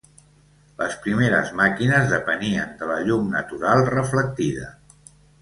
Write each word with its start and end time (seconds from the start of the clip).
Les 0.77 0.95
primeres 1.03 1.51
màquines 1.59 2.07
depenien 2.13 2.73
de 2.81 2.89
la 2.93 2.97
llum 3.11 3.29
natural 3.35 3.87
reflectida. 3.93 4.73